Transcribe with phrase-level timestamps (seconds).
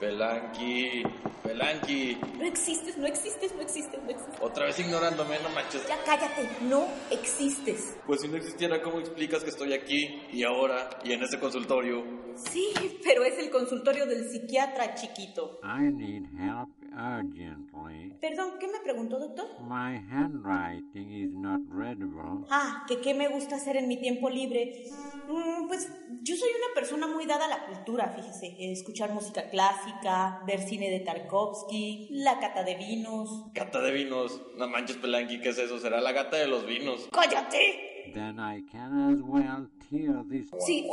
[0.00, 1.02] Pelanqui,
[1.42, 2.18] Pelanqui.
[2.38, 4.40] No existes, no existes, no existes, no existes.
[4.40, 5.86] Otra vez ignorándome, no manches.
[5.86, 7.98] Ya cállate, no existes.
[8.06, 12.02] Pues si no existiera, ¿cómo explicas que estoy aquí y ahora y en este consultorio?
[12.36, 12.72] Sí,
[13.04, 15.60] pero es el consultorio del psiquiatra chiquito.
[15.62, 18.16] I need help urgently.
[18.20, 19.46] Perdón, ¿qué me preguntó, doctor?
[19.62, 22.46] My handwriting is not readable.
[22.50, 24.84] Ah, que qué me gusta hacer en mi tiempo libre.
[25.28, 25.88] Mm, pues
[26.22, 28.56] yo soy una persona muy dada a la cultura, fíjese.
[28.58, 33.46] Escuchar música clásica, ver cine de Tarkovsky, la cata de vinos.
[33.54, 34.40] Cata de vinos.
[34.56, 35.78] No manches, Pelanqui, ¿qué es eso?
[35.78, 37.08] Será la gata de los vinos.
[37.12, 38.12] ¡Cállate!
[38.12, 40.50] Then I can as well tear this.
[40.66, 40.86] Sí,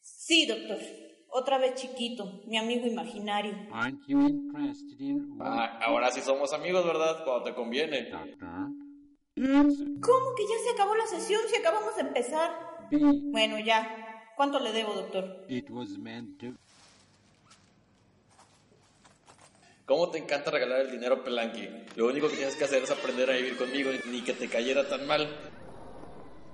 [0.00, 0.78] sí, doctor.
[1.38, 3.52] Otra vez chiquito, mi amigo imaginario.
[3.70, 7.24] Aren't you interested in Ah, ahora sí somos amigos, ¿verdad?
[7.24, 8.08] Cuando te conviene.
[8.08, 8.70] doctor?
[9.36, 12.50] ¿Cómo que ya se acabó la sesión si acabamos de empezar?
[12.90, 14.32] Bueno, ya.
[14.34, 15.44] ¿Cuánto le debo, doctor?
[15.50, 16.54] It was meant to.
[19.84, 21.68] ¿Cómo te encanta regalar el dinero, Pelanqui?
[21.96, 24.88] Lo único que tienes que hacer es aprender a vivir conmigo, ni que te cayera
[24.88, 25.28] tan mal.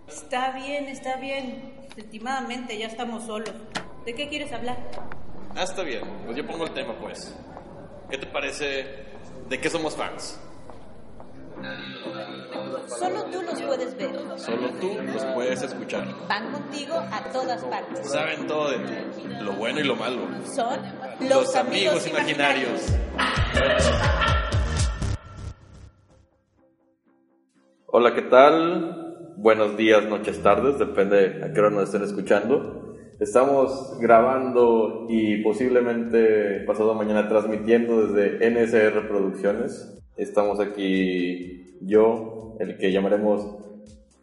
[0.09, 1.73] Está bien, está bien.
[1.97, 3.53] Estimadamente, ya estamos solos.
[4.05, 4.77] ¿De qué quieres hablar?
[5.55, 6.03] Ah, está bien.
[6.25, 7.37] Pues yo pongo el tema, pues.
[8.11, 8.85] ¿Qué te parece?
[9.49, 10.41] ¿De qué somos fans?
[12.99, 14.11] Solo tú los puedes ver.
[14.37, 16.05] Solo tú los puedes escuchar.
[16.29, 18.11] Van contigo a todas partes.
[18.11, 20.27] Saben todo de ti, lo bueno y lo malo.
[20.53, 20.81] Son
[21.21, 22.83] los, amigos, imaginarios.
[27.87, 29.35] Hola, ¿qué tal?
[29.37, 32.92] Buenos días, noches, tardes, depende a qué hora nos estén escuchando.
[33.23, 39.97] Estamos grabando y posiblemente pasado mañana transmitiendo desde NSR Producciones.
[40.17, 43.47] Estamos aquí yo, el que llamaremos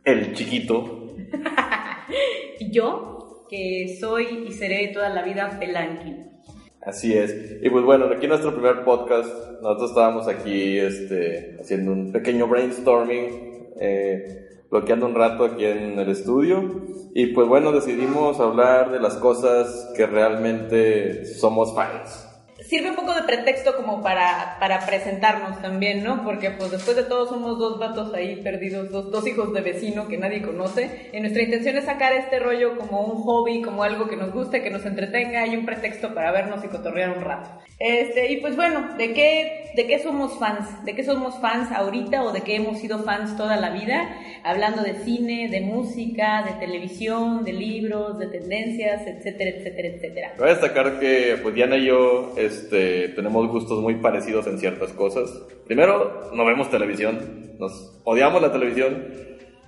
[0.04, 1.16] el chiquito,
[2.60, 6.18] Y yo, que soy y seré toda la vida Pelanqui.
[6.82, 7.58] Así es.
[7.62, 12.50] Y pues bueno, aquí en nuestro primer podcast, nosotros estábamos aquí este, haciendo un pequeño
[12.50, 16.64] brainstorming, eh, bloqueando un rato aquí en el estudio.
[17.14, 22.29] Y pues bueno, decidimos hablar de las cosas que realmente somos fans.
[22.70, 26.24] Sirve un poco de pretexto como para, para presentarnos también, ¿no?
[26.24, 30.08] Porque pues después de todo somos dos vatos ahí perdidos, dos, dos hijos de vecino
[30.08, 31.10] que nadie conoce.
[31.12, 34.62] Y nuestra intención es sacar este rollo como un hobby, como algo que nos guste,
[34.62, 37.50] que nos entretenga y un pretexto para vernos y cotorrear un rato.
[37.80, 40.86] Este, y pues bueno, ¿de qué, ¿de qué somos fans?
[40.86, 44.16] ¿De qué somos fans ahorita o de qué hemos sido fans toda la vida?
[44.44, 50.34] Hablando de cine, de música, de televisión, de libros, de tendencias, etcétera, etcétera, etcétera.
[50.38, 54.92] Voy a destacar que pues Diana y yo este, tenemos gustos muy parecidos en ciertas
[54.94, 55.30] cosas.
[55.66, 59.08] Primero, no vemos televisión, nos odiamos la televisión.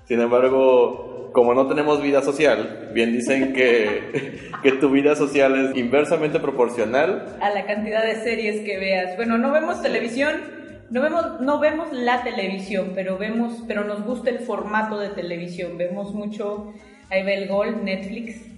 [0.06, 5.78] Sin embargo, como no tenemos vida social, bien dicen que, que tu vida social es
[5.78, 9.16] inversamente proporcional a la cantidad de series que veas.
[9.16, 10.42] Bueno, no vemos televisión,
[10.90, 15.78] no vemos, no vemos la televisión, pero vemos, pero nos gusta el formato de televisión.
[15.78, 16.74] Vemos mucho,
[17.10, 18.51] ahí ve el gol, Netflix.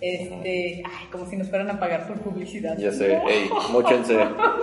[0.00, 2.76] Este, ay, como si nos fueran a pagar por publicidad.
[2.76, 4.18] Ya sé, ey, mochense,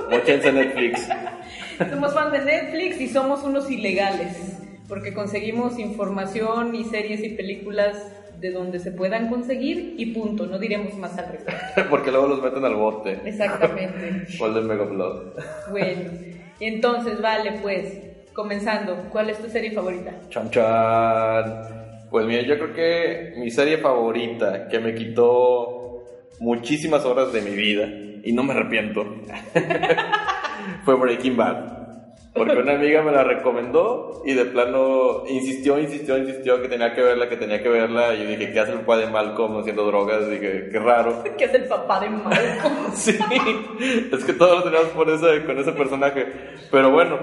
[0.09, 1.07] mochense Netflix.
[1.89, 7.97] Somos fans de Netflix y somos unos ilegales, porque conseguimos información y series y películas
[8.43, 11.81] de donde se puedan conseguir y punto, no diremos más al respecto.
[11.89, 13.21] Porque luego los meten al bote.
[13.23, 14.27] Exactamente.
[14.37, 15.33] Golden Mega Blood.
[15.71, 16.11] Bueno,
[16.59, 17.99] y entonces, vale, pues,
[18.33, 20.11] comenzando, ¿cuál es tu serie favorita?
[20.29, 21.82] Chan chan.
[22.13, 26.03] Pues mira, yo creo que mi serie favorita, que me quitó
[26.39, 27.89] muchísimas horas de mi vida,
[28.23, 29.03] y no me arrepiento,
[30.85, 31.55] fue Breaking Bad.
[32.35, 37.01] Porque una amiga me la recomendó y de plano insistió, insistió, insistió que tenía que
[37.01, 38.13] verla, que tenía que verla.
[38.13, 40.29] Y yo dije, ¿qué hace el papá de Malcolm haciendo drogas?
[40.29, 41.23] dije, qué raro.
[41.37, 42.75] que es el papá de Malcolm.
[42.93, 43.17] Sí,
[44.11, 46.27] es que todos lo teníamos por ese, con ese personaje.
[46.69, 47.17] Pero bueno,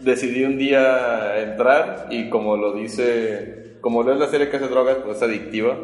[0.00, 4.96] decidí un día entrar y como lo dice, como es la serie que hace drogas,
[5.04, 5.76] pues es adictiva.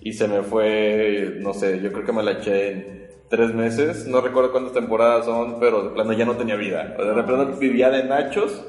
[0.00, 4.08] Y se me fue, no sé, yo creo que me la eché en tres meses.
[4.08, 6.96] No recuerdo cuántas temporadas son, pero de plano ya no tenía vida.
[6.98, 8.64] O sea, de plano vivía de Nachos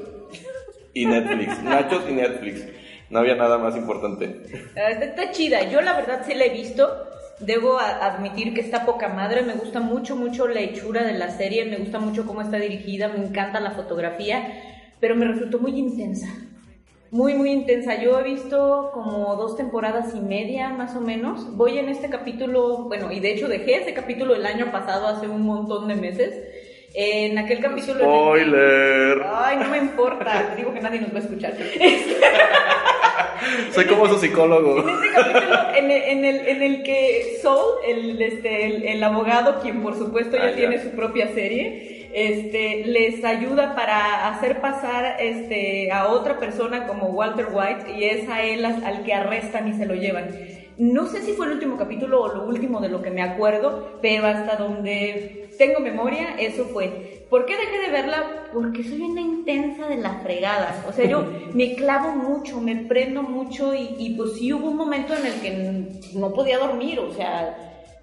[0.94, 1.60] y Netflix.
[1.64, 2.64] Nachos y Netflix.
[3.10, 4.44] No había nada más importante.
[4.76, 6.88] Ah, Está, chida, yo la verdad sí la he visto.
[7.40, 11.64] Debo admitir que está poca madre, me gusta mucho, mucho la hechura de la serie,
[11.64, 14.62] me gusta mucho cómo está dirigida, me encanta la fotografía,
[15.00, 16.28] pero me resultó muy intensa.
[17.10, 18.00] Muy, muy intensa.
[18.02, 21.56] Yo he visto como dos temporadas y media, más o menos.
[21.56, 25.26] Voy en este capítulo, bueno, y de hecho dejé ese capítulo el año pasado, hace
[25.26, 26.34] un montón de meses.
[26.94, 28.00] En aquel capítulo...
[28.00, 29.22] Spoiler.
[29.34, 30.54] Ay, no me importa.
[30.56, 31.54] Digo que nadie nos va a escuchar.
[33.72, 34.80] Soy como su psicólogo.
[34.80, 39.04] En este capítulo en el, en el, en el que Saul, el, este, el, el
[39.04, 40.56] abogado, quien por supuesto ya, Ah, ya.
[40.56, 47.06] tiene su propia serie, este, les ayuda para hacer pasar este, a otra persona como
[47.08, 50.30] Walter White y es a él al que arrestan y se lo llevan.
[50.78, 53.98] No sé si fue el último capítulo o lo último de lo que me acuerdo,
[54.00, 57.24] pero hasta donde tengo memoria, eso fue.
[57.28, 58.44] ¿Por qué dejé de verla?
[58.54, 60.84] Porque soy una intensa de la fregada.
[60.88, 64.76] O sea, yo me clavo mucho, me prendo mucho y, y pues sí hubo un
[64.76, 67.00] momento en el que no podía dormir.
[67.00, 67.56] O sea,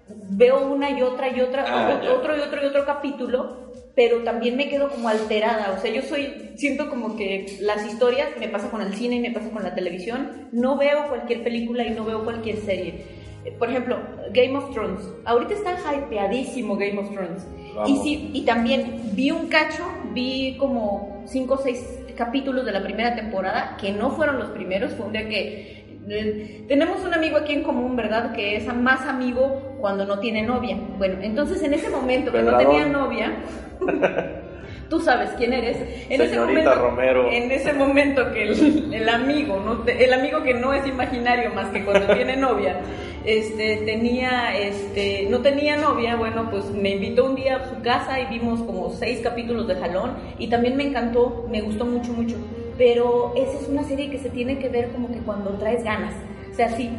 [0.08, 2.12] veo una y otra y otra, Ah, o- ya.
[2.12, 5.74] otro y otro y otro capítulo, pero también me quedo como alterada.
[5.76, 9.20] O sea, yo soy, siento como que las historias me pasa con el cine y
[9.20, 10.48] me pasa con la televisión.
[10.52, 13.06] No veo cualquier película y no veo cualquier serie.
[13.44, 13.96] Eh, Por ejemplo,
[14.32, 15.00] Game of Thrones.
[15.24, 17.46] Ahorita está hypeadísimo Game of Thrones.
[17.86, 21.82] Y sí, y también vi un cacho, vi como cinco o seis
[22.16, 25.84] capítulos de la primera temporada, que no fueron los primeros, fue un día que...
[26.08, 28.32] eh, tenemos un amigo aquí en común, ¿verdad?
[28.34, 30.76] Que es más amigo cuando no tiene novia.
[30.98, 33.36] Bueno, entonces en ese momento que no tenía novia,
[34.90, 35.76] tú sabes quién eres.
[36.10, 37.30] En ese Señorita momento, Romero.
[37.30, 39.84] En ese momento que el, el amigo, ¿no?
[39.86, 42.80] El amigo que no es imaginario más que cuando tiene novia,
[43.24, 48.18] este, tenía, este, no tenía novia, bueno, pues me invitó un día a su casa
[48.18, 52.34] y vimos como seis capítulos de jalón y también me encantó, me gustó mucho, mucho.
[52.76, 56.14] Pero esa es una serie que se tiene que ver como que cuando traes ganas.
[56.50, 56.90] O sea, sí,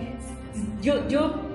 [0.81, 1.46] yo, yo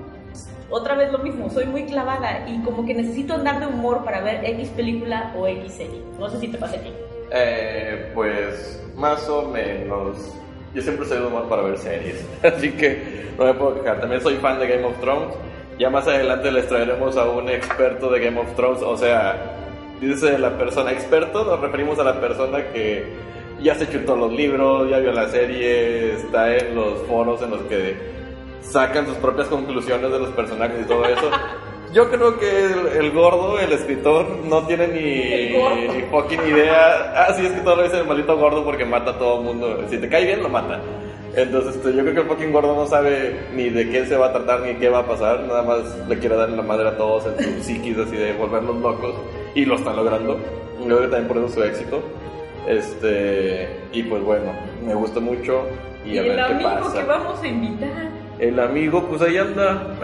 [0.72, 4.22] otra vez lo mismo, soy muy clavada y como que necesito andar de humor para
[4.22, 6.00] ver X película o X serie.
[6.18, 6.90] No sé si te pasa a ti.
[7.30, 10.34] Eh, pues más o menos.
[10.74, 14.00] Yo siempre soy de humor para ver series, así que no me puedo quejar.
[14.00, 15.34] También soy fan de Game of Thrones.
[15.78, 18.80] Ya más adelante les traeremos a un experto de Game of Thrones.
[18.82, 19.36] O sea,
[20.00, 23.04] dice la persona experto, nos referimos a la persona que
[23.62, 27.60] ya se chutó los libros, ya vio la serie, está en los foros en los
[27.62, 28.21] que
[28.62, 31.30] sacan sus propias conclusiones de los personajes y todo eso.
[31.92, 37.12] Yo creo que el, el gordo, el escritor, no tiene El ni, ni fucking idea.
[37.14, 39.44] Ah, sí, es que todo lo dice el maldito gordo porque mata a todo el
[39.44, 39.84] mundo.
[39.90, 40.80] Si te cae bien, lo mata.
[41.34, 44.28] Entonces, este, yo creo que el fucking gordo no sabe ni de qué se va
[44.28, 45.40] a tratar ni qué va a pasar.
[45.40, 48.76] Nada más le quiere dar la madre a todos en su psiquis, así de volverlos
[48.76, 49.14] locos.
[49.54, 50.38] Y lo está logrando.
[50.80, 52.02] Yo creo que también por eso su éxito.
[52.66, 54.52] Este, y pues bueno,
[54.86, 55.66] me gusta mucho.
[56.06, 56.98] Y, Y, a el ver qué amigo pasa.
[57.00, 58.11] que vamos a invitar.
[58.42, 59.94] El amigo, pues ahí anda.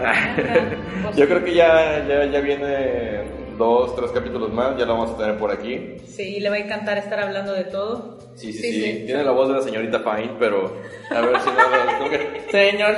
[1.03, 1.29] pues Yo sí.
[1.29, 3.23] creo que ya, ya, ya viene
[3.57, 5.97] dos, tres capítulos más, ya lo vamos a tener por aquí.
[6.07, 8.17] Sí, le va a encantar estar hablando de todo.
[8.35, 9.03] Sí, sí, sí.
[9.05, 10.73] Tiene la voz de la señorita Fine, pero
[11.11, 12.95] a ver si no que, Señor.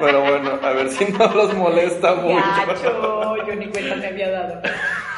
[0.00, 2.42] Pero bueno, a ver si no los molesta mucho.
[2.66, 4.62] Gacho, yo ni cuenta me había dado.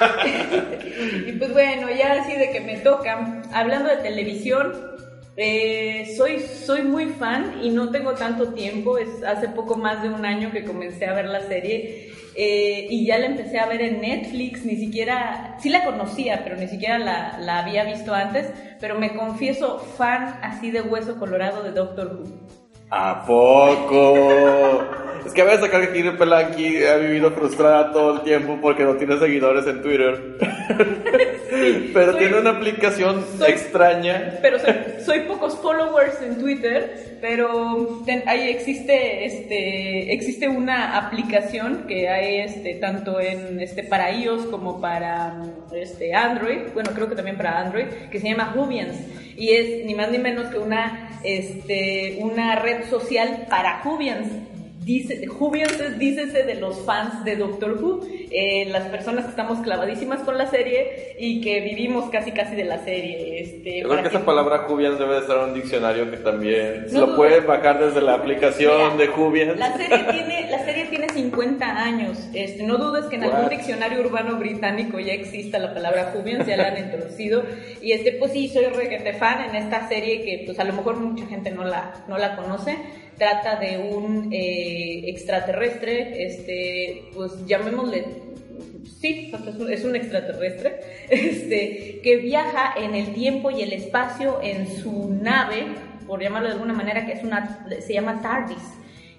[1.27, 4.90] y pues bueno, ya así de que me toca, hablando de televisión,
[5.43, 10.11] eh, soy, soy muy fan y no tengo tanto tiempo, es hace poco más de
[10.11, 13.81] un año que comencé a ver la serie eh, y ya la empecé a ver
[13.81, 18.53] en Netflix, ni siquiera, sí la conocía, pero ni siquiera la, la había visto antes,
[18.81, 22.61] pero me confieso fan así de hueso colorado de Doctor Who.
[22.91, 24.85] ¿A poco?
[25.25, 28.85] Es que a veces acá aquí de Pelanqui ha vivido frustrada todo el tiempo porque
[28.85, 30.37] no tiene seguidores en Twitter.
[31.93, 34.39] Pero soy- tiene una aplicación soy- extraña.
[34.43, 34.75] pero soy,
[35.05, 42.41] soy pocos followers en Twitter, pero ten- ahí existe este existe una aplicación que hay
[42.41, 45.43] este tanto en este para iOS como para
[45.75, 48.97] este Android, bueno, creo que también para Android, que se llama Jubians
[49.37, 54.29] y es ni más ni menos que una este una red social para Jubians.
[54.91, 58.01] Dice, Jubians es dícese de los fans de Doctor Who,
[58.33, 62.65] eh, las personas que estamos clavadísimas con la serie y que vivimos casi casi de
[62.65, 63.41] la serie.
[63.41, 66.17] Este, Yo creo para que esa palabra Jubians debe de estar en un diccionario que
[66.17, 69.59] también No lo puedes bajar desde la aplicación Mira, de Jubians.
[69.61, 72.19] La serie tiene, la serie tiene 50 años.
[72.35, 73.51] Este, no dudes que en algún What?
[73.51, 77.45] diccionario urbano británico ya exista la palabra Jubians, ya la han introducido.
[77.81, 80.97] Y este, pues sí, soy reguete fan en esta serie que pues a lo mejor
[80.97, 82.77] mucha gente no la, no la conoce.
[83.21, 88.07] Trata de un eh, extraterrestre, este, pues llamémosle
[88.99, 94.41] Sí, es un, es un extraterrestre este, que viaja en el tiempo y el espacio
[94.43, 95.67] en su nave,
[96.07, 98.57] por llamarlo de alguna manera, que es una, se llama TARDIS.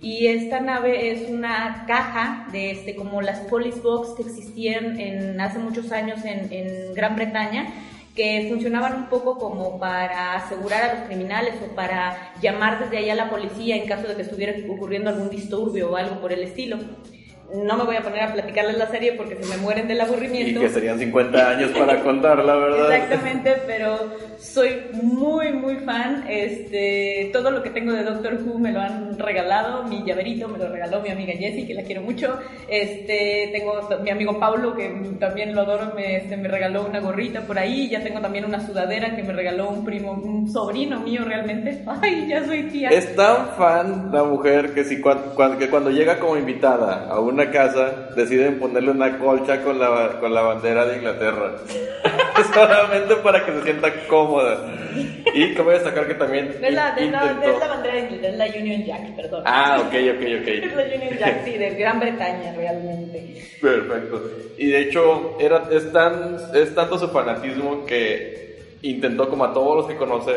[0.01, 5.39] Y esta nave es una caja de este, como las Police Box que existían en,
[5.39, 7.71] hace muchos años en Gran Bretaña,
[8.15, 13.13] que funcionaban un poco como para asegurar a los criminales o para llamar desde allá
[13.13, 16.41] a la policía en caso de que estuviera ocurriendo algún disturbio o algo por el
[16.41, 16.77] estilo.
[17.53, 20.01] No me voy a poner a platicarles la serie porque se me mueren del Y
[20.01, 20.61] aburrimiento.
[20.61, 22.95] que serían 50 años para contarla, ¿verdad?
[22.95, 23.97] Exactamente, pero
[24.37, 26.25] soy muy, muy fan.
[26.29, 29.83] Este, todo lo que tengo de Doctor Who me lo han regalado.
[29.83, 32.39] Mi llaverito me lo regaló mi amiga Jessie, que la quiero mucho.
[32.67, 34.89] Este, tengo mi amigo Pablo, que
[35.19, 37.89] también lo adoro, me, este, me regaló una gorrita por ahí.
[37.89, 41.83] Ya tengo también una sudadera que me regaló un primo, un sobrino mío realmente.
[42.01, 42.89] Ay, ya soy tía.
[42.89, 48.09] Es tan fan la mujer que, si que cuando llega como invitada a una casa
[48.15, 51.53] deciden ponerle una colcha con la, con la bandera de Inglaterra.
[52.53, 54.57] Solamente para que se sienta cómoda.
[55.33, 58.29] Y cabe destacar que también No es la, in- es la- es bandera de Inglaterra,
[58.29, 59.43] es la Union Jack, perdón.
[59.45, 60.75] Ah, ok, ok, Es ok.
[60.75, 63.41] la Union Jack, sí, de Gran Bretaña realmente.
[63.61, 64.21] Perfecto.
[64.57, 69.77] Y de hecho, era, es, tan, es tanto su fanatismo que intentó, como a todos
[69.77, 70.33] los que conoce,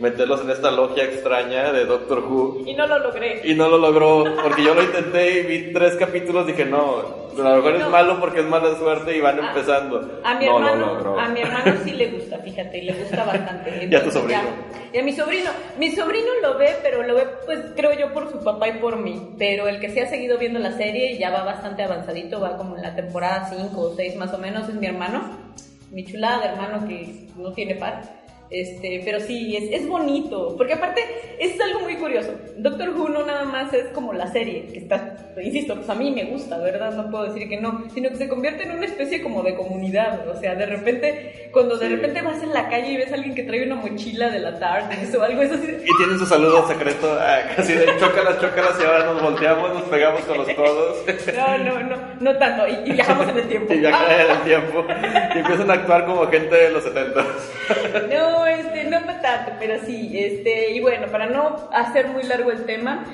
[0.00, 2.62] meterlos en esta logia extraña de Doctor Who.
[2.66, 3.42] Y no lo logré.
[3.44, 7.42] Y no lo logró, porque yo lo intenté y vi tres capítulos dije, no, a
[7.42, 7.90] lo mejor es No.
[7.90, 10.20] malo porque es mala suerte y van A- empezando.
[10.24, 13.70] A mi, no hermano, a mi hermano sí le gusta, fíjate, y le gusta bastante.
[13.90, 14.40] Y a tu Entonces, sobrino.
[14.42, 14.80] ya.
[14.92, 15.50] Y a mi sobrino.
[15.78, 18.96] Mi sobrino lo ve, pero lo ve, pues creo yo, por su papá y por
[18.96, 19.34] mí.
[19.38, 22.56] Pero el que sí ha seguido viendo la serie y ya va bastante avanzadito, va
[22.56, 25.36] como en la temporada 5 o 6 más o menos, es mi hermano.
[25.92, 28.02] Mi chulada de hermano que no tiene par.
[28.50, 31.02] Este, pero sí, es, es bonito, porque aparte
[31.38, 32.32] es algo muy curioso.
[32.56, 36.10] Doctor Who no nada más es como la serie, que está, insisto, pues a mí
[36.10, 36.92] me gusta, ¿verdad?
[36.94, 40.28] No puedo decir que no, sino que se convierte en una especie como de comunidad,
[40.28, 41.94] o sea, de repente, cuando de Sí.
[41.94, 44.58] repente vas en la calle y ves a alguien que trae una mochila de la
[44.58, 48.78] TARDIS o algo, es así, Y tienen su saludo secreto, ah, casi de chócalas, chócalas
[48.80, 51.04] y ahora nos volteamos, nos pegamos con los codos
[51.36, 53.72] no, no, no, no tanto, y, y viajamos en el tiempo.
[53.74, 54.84] y viajan en el tiempo
[55.34, 57.24] y empiezan a actuar como gente de los 70.
[58.12, 62.64] No, este, no tanto, pero sí, este, y bueno, para no hacer muy largo el
[62.64, 63.04] tema,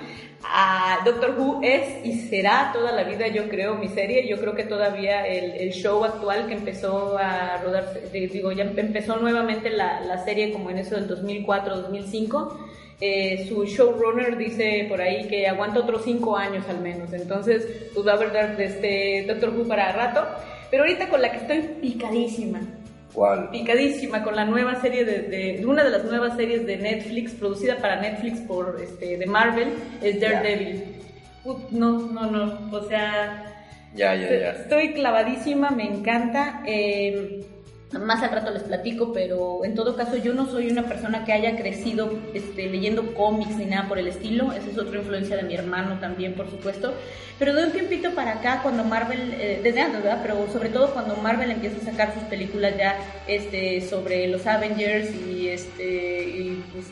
[0.49, 4.29] a Doctor Who es y será toda la vida, yo creo, mi serie.
[4.29, 8.63] Yo creo que todavía el, el show actual que empezó a rodarse, de- digo, ya
[8.65, 12.59] empezó nuevamente la, la serie como en eso del 2004-2005.
[13.01, 17.13] Eh, su showrunner dice por ahí que aguanta otros cinco años al menos.
[17.13, 20.25] Entonces, pues va a haber este Doctor Who para rato.
[20.71, 22.61] Pero ahorita con la que estoy picadísima,
[23.17, 23.49] ¿Cuál?
[23.51, 27.79] picadísima con la nueva serie de, de- una de las nuevas series de Netflix producida
[27.79, 29.69] para Netflix por este de Marvel
[30.03, 30.85] es Daredevil.
[31.71, 34.51] No, no, no, o sea, Ya, ya, ya.
[34.51, 36.63] estoy clavadísima, me encanta.
[36.67, 37.41] eh,
[37.93, 41.33] más al rato les platico, pero en todo caso yo no soy una persona que
[41.33, 44.53] haya crecido este, leyendo cómics ni nada por el estilo.
[44.53, 46.93] Esa es otra influencia de mi hermano también, por supuesto.
[47.39, 50.21] Pero de un tiempito para acá, cuando Marvel, eh, desde antes, ¿verdad?
[50.23, 52.97] Pero sobre todo cuando Marvel empieza a sacar sus películas ya
[53.29, 56.87] este, sobre los Avengers y este, y, pues,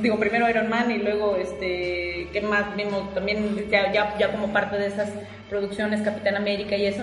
[0.00, 3.12] digo, primero Iron Man y luego, este, ¿qué más vimos?
[3.14, 5.10] También ya, ya, ya como parte de esas
[5.48, 7.02] producciones, Capitán América y eso,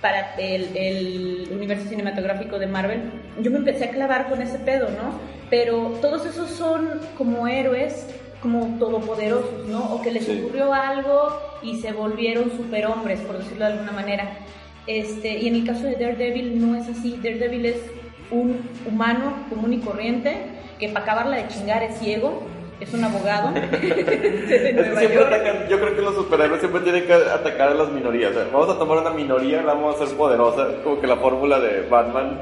[0.00, 3.10] para el, el universo cinematográfico de Marvel,
[3.40, 5.18] yo me empecé a clavar con ese pedo, ¿no?
[5.50, 8.06] Pero todos esos son como héroes
[8.42, 9.94] como todopoderosos, ¿no?
[9.94, 10.40] O que les Sí.
[10.40, 11.28] ocurrió algo
[11.62, 14.28] y se volvieron superhombres, por decirlo de alguna manera.
[14.86, 17.18] Este, y en el caso de Daredevil no es así.
[17.22, 17.76] Daredevil es
[18.30, 20.36] un humano común y corriente
[20.78, 22.42] que para acabarla de chingar es ciego,
[22.80, 25.32] es un abogado de Es Nueva siempre York.
[25.32, 28.32] atacan, yo creo que los superhéroes siempre tienen que atacar a las minorías.
[28.32, 31.16] O sea, vamos a tomar una minoría, la vamos a hacer poderosa, como que la
[31.16, 32.38] fórmula de Batman,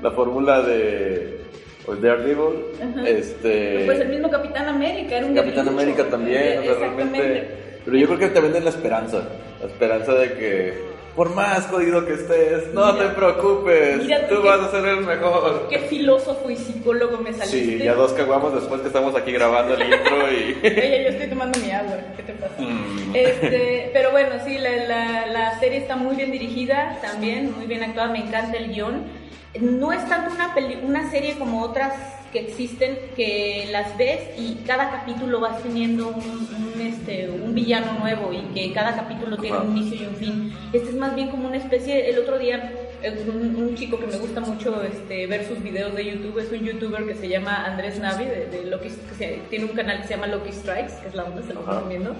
[0.00, 1.40] la fórmula de
[1.84, 3.08] pues, Daredevil, Ajá.
[3.08, 3.82] este...
[3.86, 5.68] Pues el mismo Capitán América era un Capitán.
[5.68, 7.48] América también, o sea, realmente...
[7.84, 9.18] Pero yo creo que te venden la esperanza,
[9.60, 13.08] la esperanza de que por más jodido que estés, no Mira.
[13.08, 15.68] te preocupes, Mira tú vas a ser el mejor.
[15.68, 17.78] Qué filósofo y psicólogo me saliste.
[17.78, 20.58] Sí, ya dos caguamos después que estamos aquí grabando el intro y...
[20.66, 22.54] Ella, yo estoy tomando mi agua, ¿qué te pasa?
[22.58, 23.14] Mm.
[23.14, 27.84] Este, pero bueno, sí, la, la, la serie está muy bien dirigida, también muy bien
[27.84, 29.23] actuada, me encanta el guion.
[29.60, 31.92] No es tanto una, peli- una serie como otras
[32.32, 37.92] que existen, que las ves y cada capítulo vas teniendo un, un, este, un villano
[38.00, 40.52] nuevo y que cada capítulo tiene un inicio y un fin.
[40.72, 42.72] Este es más bien como una especie, el otro día
[43.02, 46.50] eh, un, un chico que me gusta mucho este, ver sus videos de YouTube, es
[46.50, 50.00] un youtuber que se llama Andrés Navi, de, de Loki, que se- tiene un canal
[50.00, 52.16] que se llama Loki Strikes, que es la onda, se lo recomiendo.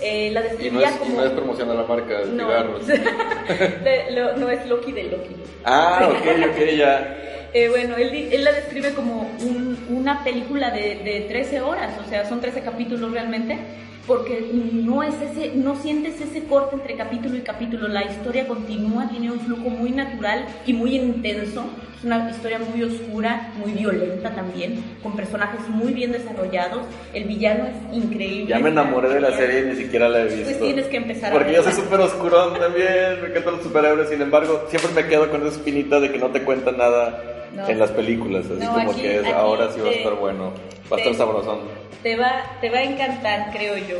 [0.00, 1.16] Eh, la Y no, es, y como...
[1.16, 2.44] no es promoción a la marca de No.
[2.46, 2.86] cigarros.
[2.86, 5.36] De- lo- no es Loki de Loki.
[5.64, 7.16] Ah, ok, ok, ya.
[7.54, 12.10] Eh, bueno, él, él la describe como un- una película de, de 13 horas, o
[12.10, 13.56] sea, son 13 capítulos realmente,
[14.06, 19.08] porque no es ese, no sientes ese corte entre capítulo y capítulo, la historia continúa,
[19.08, 21.64] tiene un flujo muy natural y muy intenso,
[21.98, 26.82] es una historia muy oscura, muy violenta también, con personajes muy bien desarrollados,
[27.14, 28.50] el villano es increíble.
[28.50, 30.44] Ya me enamoré de la serie y ni siquiera la he visto.
[30.44, 34.08] Pues tienes que empezar a Porque yo soy súper oscurón también, me encantan los superhéroes,
[34.08, 37.22] sin embargo, siempre me quedo con esa espinita de que no te cuentan nada
[37.54, 37.66] No.
[37.68, 40.52] en las películas, así No, como aquí- que es, ahora sí va a estar bueno,
[40.90, 41.60] va a te- estar sabrosón.
[42.02, 43.96] Te va, te va a encantar, creo yo.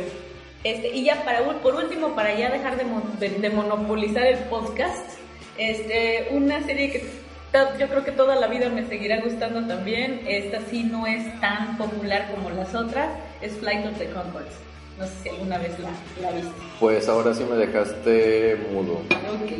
[0.63, 4.37] Este, y ya para, por último, para ya dejar de, mon- de- de monopolizar el
[4.45, 5.17] podcast,
[5.57, 7.03] este, una serie que
[7.79, 11.77] yo creo que toda la vida me seguirá gustando también, esta sí no es tan
[11.77, 13.09] popular como las otras,
[13.41, 14.53] es Flight of the Conchords.
[14.99, 15.89] No sé si alguna vez la,
[16.21, 16.51] la viste.
[16.79, 18.93] Pues ahora sí me dejaste mudo.
[18.93, 19.51] Ok.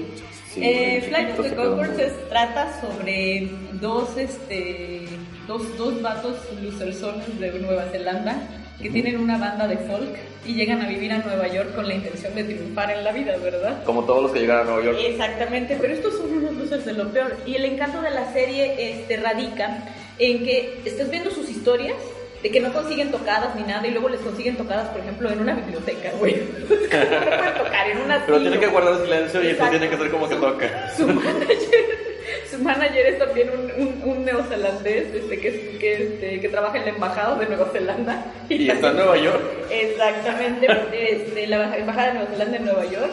[0.54, 5.06] Sí, Eh, Flight of the es- trata sobre dos, este,
[5.48, 8.36] dos, dos vatos losersones de Nueva Zelanda
[8.82, 11.96] que tienen una banda de folk y llegan a vivir a Nueva York con la
[11.96, 13.84] intención de triunfar en la vida, ¿verdad?
[13.84, 14.98] Como todos los que llegan a Nueva York.
[15.02, 17.36] Exactamente, pero estos son unos losers de lo peor.
[17.46, 19.84] Y el encanto de la serie este, radica
[20.20, 21.96] en que estás viendo sus historias
[22.44, 25.40] de que no consiguen tocadas ni nada y luego les consiguen tocadas, por ejemplo, en
[25.40, 26.36] una biblioteca, güey.
[26.60, 29.72] no pueden tocar en una Pero tiene que guardar silencio y Exacto.
[29.72, 30.92] tiene que ser como que toca.
[30.98, 32.07] su manager,
[32.50, 36.86] su manager es también un, un, un neozelandés este, que, que, este, que trabaja en
[36.86, 38.26] la embajada de Nueva Zelanda.
[38.50, 39.42] Y está en Nueva York.
[39.70, 40.68] Exactamente,
[41.12, 43.12] este, la embajada de Nueva Zelanda en Nueva York.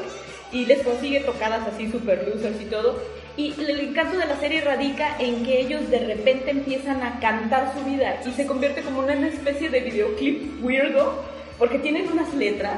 [0.53, 3.01] Y les consigue tocadas así super losers y todo.
[3.37, 7.73] Y el encanto de la serie radica en que ellos de repente empiezan a cantar
[7.77, 11.25] su vida y se convierte como una especie de videoclip weirdo
[11.59, 12.75] porque tienen unas letras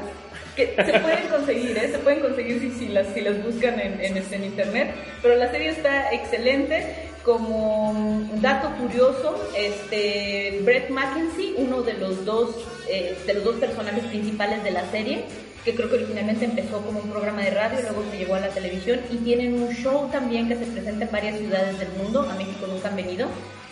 [0.57, 1.91] que se pueden conseguir, ¿eh?
[1.93, 5.37] se pueden conseguir si, si las, si las buscan en, en, este, en internet, pero
[5.37, 7.13] la serie está excelente.
[7.23, 12.55] Como dato curioso, este, Brett Mackenzie, uno de los, dos,
[12.89, 15.25] eh, de los dos personajes principales de la serie,
[15.65, 18.51] que creo que originalmente empezó como un programa de radio luego se llevó a la
[18.51, 22.35] televisión, y tienen un show también que se presenta en varias ciudades del mundo, a
[22.37, 23.27] México nunca han venido,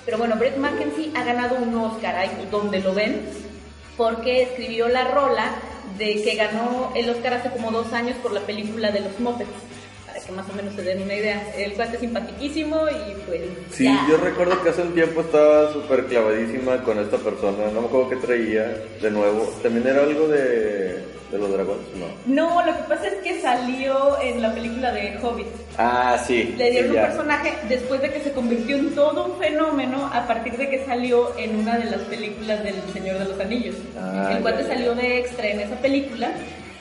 [0.05, 3.21] pero bueno, Brett Mackenzie ha ganado un Oscar, ahí donde lo ven,
[3.97, 5.53] porque escribió la rola
[5.99, 9.51] de que ganó el Oscar hace como dos años por la película de los Muppets.
[10.07, 11.53] Para que más o menos se den una idea.
[11.57, 13.43] El cuate es simpaticísimo y pues.
[13.73, 14.07] Sí, ya.
[14.09, 17.71] yo recuerdo que hace un tiempo estaba súper clavadísima con esta persona.
[17.73, 19.53] No me acuerdo qué traía de nuevo.
[19.63, 22.35] También era algo de, de los dragones, ¿no?
[22.35, 25.47] No, lo que pasa es que salió en la película de Hobbit.
[25.77, 26.55] Ah, sí.
[26.57, 27.07] Le dieron sí, un ya.
[27.09, 31.37] personaje después de que se convirtió en todo un fenómeno a partir de que salió
[31.37, 33.75] en una de las películas del Señor de los Anillos.
[34.01, 36.31] Ah, el cuate salió de extra en esa película.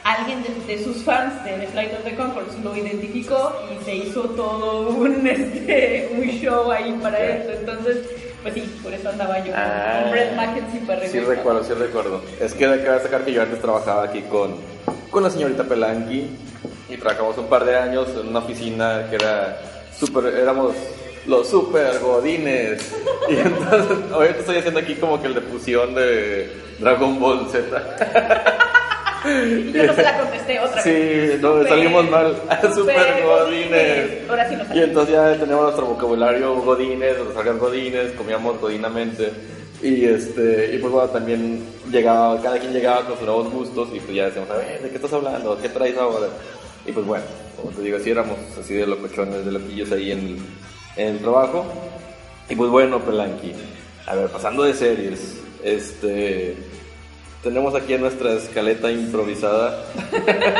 [0.04, 3.96] Alguien de, de sus fans de The Flight of the Conchords lo identificó y se
[3.96, 7.26] hizo todo un, este, un show ahí para Ya.
[7.38, 7.52] esto.
[7.60, 7.98] Entonces,
[8.44, 11.36] pues sí, por eso andaba yo con- Ah, con Brett Mackenzie para Sí regresar.
[11.38, 12.22] recuerdo, sí recuerdo.
[12.40, 14.56] Es que de acá sacar que yo antes trabajaba aquí con,
[15.10, 16.30] con la señorita Pelanqui
[16.90, 19.60] y trabajamos un par de años en una oficina que era
[19.98, 20.74] súper, éramos
[21.26, 22.94] los super godines.
[23.30, 27.64] Y entonces, ahorita estoy haciendo aquí como que el de fusión de Dragon Ball Z.
[29.26, 31.34] Y yo no se la contesté otra vez.
[31.36, 32.36] Sí, no, Super- salimos mal.
[32.62, 34.30] Super super godines.
[34.30, 39.32] Ahora sí nos Y entonces ya teníamos nuestro vocabulario godines, nuestros salgas godines, comíamos godinamente.
[39.82, 44.00] Y este, y pues bueno, también llegaba, cada quien llegaba con sus nuevos gustos y
[44.00, 45.60] pues ya decíamos, a ver, ¿de qué estás hablando?
[45.62, 46.28] ¿Qué traes ahora?
[46.86, 47.26] Y pues bueno,
[47.58, 50.38] como te digo, así éramos así de locochones, de loquillos ahí en
[50.96, 51.66] en el trabajo.
[52.50, 53.52] Y pues bueno, Pelanqui,
[54.06, 56.56] a ver, pasando de series, este,
[57.44, 59.84] tenemos aquí en nuestra escaleta improvisada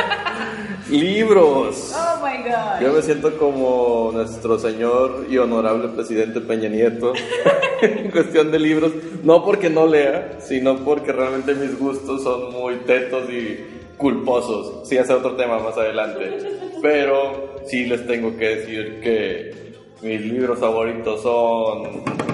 [0.90, 1.94] libros.
[1.96, 2.80] Oh my god.
[2.82, 7.14] Yo me siento como nuestro señor y honorable presidente Peña Nieto
[7.82, 8.92] en cuestión de libros,
[9.22, 13.64] no porque no lea, sino porque realmente mis gustos son muy tetos y
[13.96, 14.86] culposos.
[14.86, 16.38] Sí, ese es otro tema más adelante.
[16.82, 22.33] Pero sí les tengo que decir que mis libros favoritos son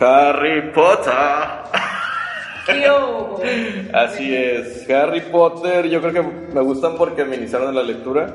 [0.00, 1.12] Harry Potter.
[2.66, 3.40] ¿Qué hubo?
[3.92, 8.34] Así es, Harry Potter, yo creo que me gustan porque me iniciaron en la lectura.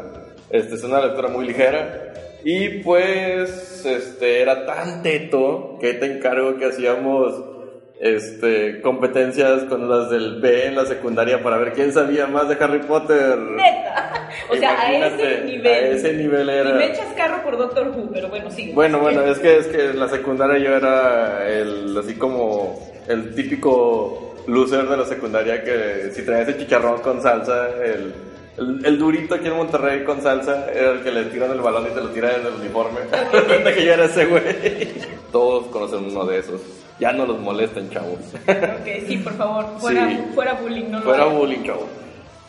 [0.50, 2.14] Este es una lectura muy ligera.
[2.44, 7.61] Y pues, este, era tan teto que te encargo que hacíamos
[8.02, 12.58] este, competencias con las del B en la secundaria para ver quién sabía más de
[12.60, 13.38] Harry Potter.
[13.38, 14.28] Neta.
[14.50, 15.68] O sea, a ese nivel.
[15.68, 16.72] a ese nivel era.
[16.72, 18.72] Y me echas carro por Doctor Who, pero bueno, sí.
[18.74, 23.36] Bueno, bueno, es que, es que en la secundaria yo era el, así como el
[23.36, 28.16] típico loser de la secundaria que si traía ese chicharrón con salsa, el,
[28.58, 31.86] el, el durito aquí en Monterrey con salsa, era el que le tiran el balón
[31.86, 33.02] y te lo tiran en el uniforme.
[33.76, 34.90] que yo era ese güey.
[35.32, 36.81] Todos conocen uno de esos.
[37.02, 38.20] Ya no los molesten, chavos.
[38.48, 40.18] Ok, sí, por favor, fuera, Sí.
[40.36, 41.88] fuera bullying, no Fuera bullying, chavos.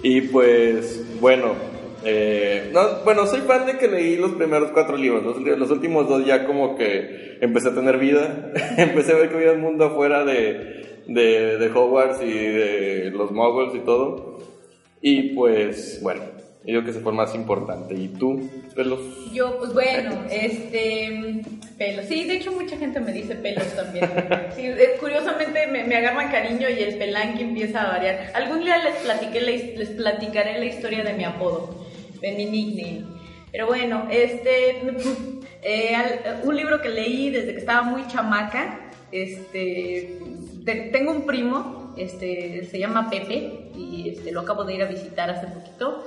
[0.03, 1.55] Y pues, bueno,
[2.05, 5.25] eh, no, bueno, soy fan de que leí los primeros cuatro libros.
[5.25, 8.53] Los, los últimos dos ya como que empecé a tener vida.
[8.77, 13.31] empecé a ver que había un mundo afuera de, de, de Hogwarts y de los
[13.33, 14.39] muggles y todo.
[15.01, 16.21] Y pues, bueno,
[16.65, 17.95] yo creo que se fue más importante.
[17.95, 19.01] ¿Y tú, pelos?
[19.33, 21.43] Yo, pues bueno, este.
[21.79, 22.07] Pelos.
[22.07, 24.09] Sí, de hecho, mucha gente me dice pelos también.
[24.57, 24.69] Sí,
[25.01, 28.31] curiosamente me, me agarran cariño y el pelanque empieza a variar.
[28.35, 31.87] Algún día les, platiqué la his- les platicaré la historia de mi apodo,
[32.21, 33.05] de mi nickname.
[33.51, 34.83] Pero bueno, este.
[35.63, 35.97] eh,
[36.45, 38.91] un libro que leí desde que estaba muy chamaca.
[39.11, 40.19] Este.
[40.65, 44.87] te- tengo un primo, este, se llama Pepe, y este, lo acabo de ir a
[44.87, 46.05] visitar hace poquito.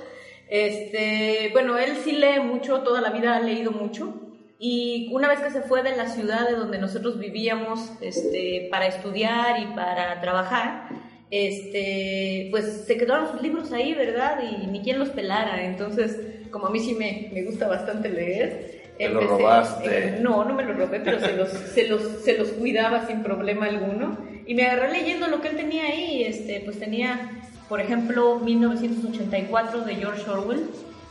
[0.63, 4.21] Este, bueno, él sí lee mucho, toda la vida ha leído mucho.
[4.57, 8.87] Y una vez que se fue de la ciudad de donde nosotros vivíamos este, para
[8.87, 10.87] estudiar y para trabajar,
[11.29, 14.39] este, pues se quedaron sus libros ahí, ¿verdad?
[14.49, 15.65] Y ni quien los pelara.
[15.65, 16.17] Entonces,
[16.51, 18.93] como a mí sí me, me gusta bastante leer.
[18.97, 20.07] Te lo robaste.
[20.07, 23.23] eh, no, no me lo robé, pero se los, se, los, se los cuidaba sin
[23.23, 24.17] problema alguno.
[24.47, 26.23] Y me agarré leyendo lo que él tenía ahí.
[26.23, 30.65] Este, pues tenía, por ejemplo, 1984 de George Orwell,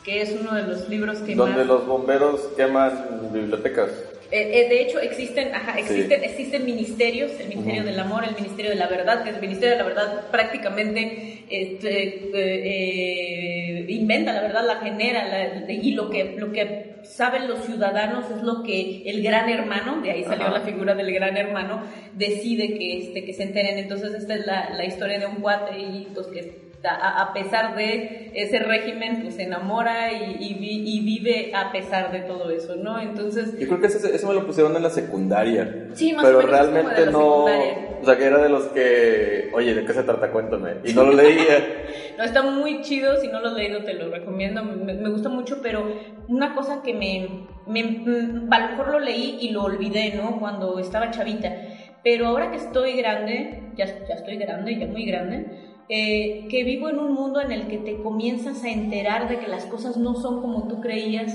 [0.04, 1.66] que es uno de los libros que Donde más...
[1.66, 3.90] los bomberos queman bibliotecas.
[4.30, 8.70] Eh, eh, de hecho, existen, ajá, existen, existen ministerios, el Ministerio del Amor, el Ministerio
[8.72, 14.42] de la Verdad, que el Ministerio de la Verdad prácticamente este, eh, eh, inventa la
[14.42, 19.02] verdad, la genera, la- y lo que, lo que saben los ciudadanos es lo que
[19.06, 20.58] el gran hermano, de ahí salió Ajá.
[20.58, 21.82] la figura del gran hermano,
[22.14, 23.78] decide que, este, que se enteren.
[23.78, 27.74] Entonces, esta es la, la historia de un cuate y pues que a, a pesar
[27.74, 32.50] de ese régimen, pues se enamora y, y vi- y vive a pesar de todo
[32.50, 32.98] eso, ¿no?
[33.00, 35.68] Entonces, Yo creo que ese, eso me lo pusieron en la secundaria.
[35.94, 37.20] Sí, más Pero o menos es como realmente de la no.
[37.24, 37.74] secundaria.
[38.02, 39.48] O sea, que era de los que.
[39.52, 40.30] Oye, ¿de qué se trata?
[40.30, 40.74] Cuéntame.
[40.84, 41.64] Y no lo leía.
[42.16, 45.28] No, está muy chido, si no lo has leído te lo recomiendo, me, me gusta
[45.28, 45.86] mucho, pero
[46.28, 50.38] una cosa que me, me, mm, a lo mejor lo leí y lo olvidé, ¿no?
[50.38, 51.52] Cuando estaba chavita,
[52.02, 55.46] pero ahora que estoy grande, ya, ya estoy grande, ya muy grande,
[55.88, 59.48] eh, que vivo en un mundo en el que te comienzas a enterar de que
[59.48, 61.32] las cosas no son como tú creías,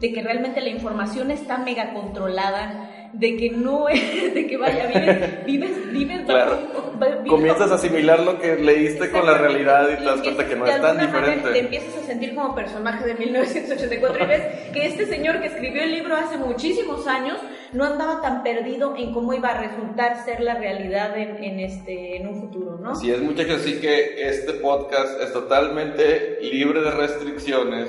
[0.00, 4.86] de que realmente la información está mega controlada, de que no es, de que vaya,
[4.88, 6.58] vives, vives, vives Claro.
[7.00, 10.56] vives Comienzas a asimilar lo que leíste con la realidad y te das cuenta que
[10.56, 11.58] no es tan manera Te diferente.
[11.60, 15.92] empiezas a sentir como personaje de 1984 y ves que este señor que escribió el
[15.92, 17.38] libro hace muchísimos años
[17.72, 22.16] no andaba tan perdido en cómo iba a resultar ser la realidad en, en este,
[22.16, 22.92] en un futuro, ¿no?
[22.92, 27.88] Así es, muchachos, así que este podcast es totalmente libre de restricciones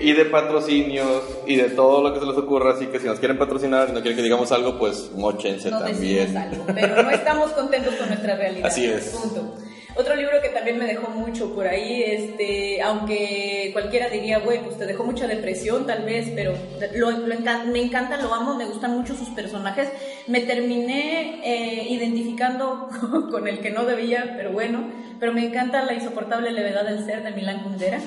[0.00, 2.72] y de patrocinios y de todo lo que se les ocurra.
[2.72, 5.80] Así que si nos quieren patrocinar y no quieren que digamos algo, pues mochense no
[5.80, 6.36] también.
[6.36, 8.66] algo, pero no estamos contentos con nuestra realidad.
[8.66, 9.08] Así es.
[9.08, 9.54] Punto.
[9.98, 14.76] Otro libro que también me dejó mucho por ahí, este, aunque cualquiera diría, güey, pues
[14.76, 16.52] te dejó mucha depresión tal vez, pero
[16.94, 19.88] lo, lo encan- me encanta, lo amo, me gustan mucho sus personajes.
[20.26, 22.88] Me terminé eh, identificando
[23.30, 24.84] con el que no debía, pero bueno,
[25.18, 27.98] pero me encanta La insoportable levedad del ser de Milán Kundera.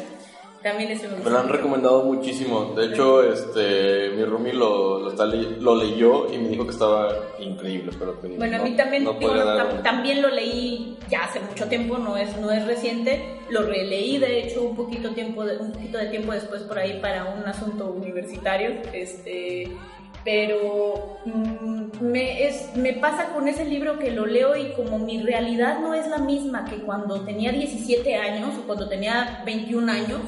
[0.62, 1.30] También ese me Me gusta.
[1.30, 2.74] lo han recomendado muchísimo.
[2.76, 7.14] De hecho, este, mi roomie lo, lo, está lo leyó y me dijo que estaba
[7.40, 11.24] increíble, pero te Bueno, a no- mí también, no digo, dar también lo leí ya
[11.24, 15.46] hace mucho tiempo, no es, no es reciente, lo releí de hecho un poquito, tiempo
[15.46, 19.78] de, un poquito de tiempo después por ahí para un asunto universitario, este,
[20.26, 25.22] pero mm, me, es, me pasa con ese libro que lo leo y como mi
[25.22, 30.20] realidad no es la misma que cuando tenía 17 años o cuando tenía 21 años,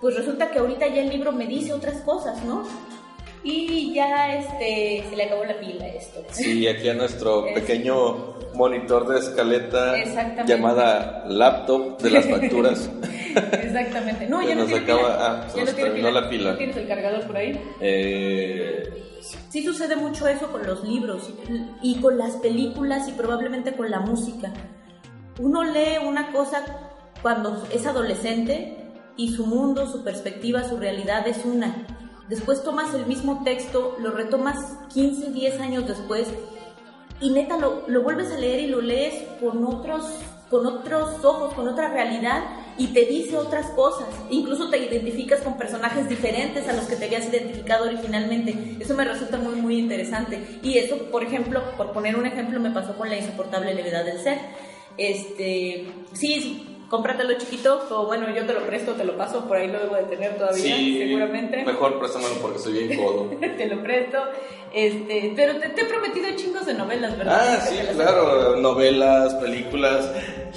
[0.00, 2.62] pues resulta que ahorita ya el libro me dice otras cosas, ¿no?
[3.44, 6.20] Y ya este, se le acabó la pila a esto.
[6.32, 9.94] Sí, aquí a nuestro Es- pequeño monitor de escaleta
[10.44, 12.90] llamada laptop de las facturas.
[13.52, 14.26] Exactamente.
[14.26, 15.16] No, ya no tiene acaba- pila.
[15.20, 16.50] ah, se ya no tiene la pila.
[16.52, 17.60] ¿No ¿Tienes el cargador por ahí?
[17.80, 19.04] Eh,
[19.50, 21.28] Sí sucede mucho eso con los libros
[21.82, 24.52] y con las películas y probablemente con la música.
[25.38, 26.64] Uno lee una cosa
[27.20, 28.76] cuando es adolescente
[29.18, 31.86] y su mundo, su perspectiva, su realidad es una.
[32.30, 36.28] Después tomas el mismo texto, lo retomas 15, 10 años después
[37.20, 40.04] y neta lo, lo vuelves a leer y lo lees con otros,
[40.48, 42.44] con otros ojos, con otra realidad
[42.78, 44.06] y te dice otras cosas.
[44.30, 48.76] Incluso te identificas con personajes diferentes a los que te habías identificado originalmente.
[48.78, 50.60] Eso me resulta muy, muy interesante.
[50.62, 54.20] Y eso, por ejemplo, por poner un ejemplo, me pasó con la insoportable levedad del
[54.20, 54.38] ser.
[54.96, 59.56] Este, sí, sí, cómpratelo chiquito, o bueno, yo te lo presto, te lo paso, por
[59.58, 61.64] ahí lo debo de tener todavía, Sí, seguramente.
[61.64, 63.30] mejor préstamelo porque soy bien codo.
[63.56, 64.18] te lo presto.
[64.72, 67.40] Este, pero te, te he prometido chingos de novelas, ¿verdad?
[67.40, 70.10] Ah, sí, claro, novelas, películas